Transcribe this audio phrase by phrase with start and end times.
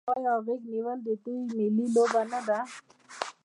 [0.15, 2.59] آیا غیږ نیول د دوی ملي لوبه نه ده؟